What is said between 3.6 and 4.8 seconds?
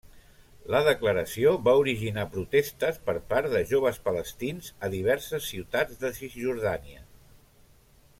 joves palestins